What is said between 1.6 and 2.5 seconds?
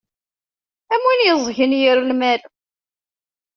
yir lmal.